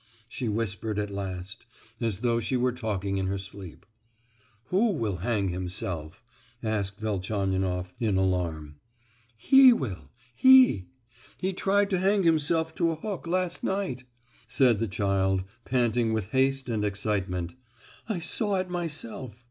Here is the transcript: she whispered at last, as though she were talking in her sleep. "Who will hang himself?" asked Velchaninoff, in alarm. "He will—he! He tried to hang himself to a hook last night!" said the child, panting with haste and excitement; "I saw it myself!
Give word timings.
she 0.27 0.49
whispered 0.49 0.97
at 0.97 1.11
last, 1.11 1.67
as 1.99 2.21
though 2.21 2.39
she 2.39 2.57
were 2.57 2.71
talking 2.71 3.17
in 3.19 3.27
her 3.27 3.37
sleep. 3.37 3.85
"Who 4.69 4.93
will 4.93 5.17
hang 5.17 5.49
himself?" 5.49 6.23
asked 6.63 6.99
Velchaninoff, 6.99 7.93
in 7.99 8.17
alarm. 8.17 8.77
"He 9.37 9.71
will—he! 9.71 10.87
He 11.37 11.53
tried 11.53 11.91
to 11.91 11.99
hang 11.99 12.23
himself 12.23 12.73
to 12.77 12.89
a 12.89 12.95
hook 12.95 13.27
last 13.27 13.63
night!" 13.63 14.03
said 14.47 14.79
the 14.79 14.87
child, 14.87 15.43
panting 15.65 16.13
with 16.13 16.29
haste 16.31 16.67
and 16.67 16.83
excitement; 16.83 17.53
"I 18.09 18.17
saw 18.17 18.55
it 18.55 18.71
myself! 18.71 19.35